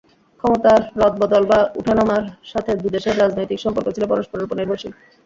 [0.43, 4.91] ক্ষমতার রদবদল বা উঠানামার সাথে দু দেশের রাজনৈতিক সম্পর্ক ছিল পরস্পরের ওপর নির্ভরশীল।